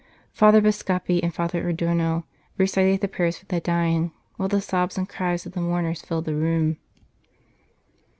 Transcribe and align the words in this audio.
Father 0.31 0.61
Bascape 0.61 1.21
and 1.21 1.31
Father 1.31 1.69
Adorno 1.69 2.25
recited 2.57 3.01
the 3.01 3.07
prayers 3.07 3.37
for 3.37 3.45
the 3.45 3.59
dying, 3.59 4.11
while 4.35 4.49
the 4.49 4.59
sobs 4.59 4.97
and 4.97 5.07
cries 5.07 5.45
of 5.45 5.51
the 5.51 5.61
mourners 5.61 6.01
filled 6.01 6.25
the 6.25 6.33
room. 6.33 6.77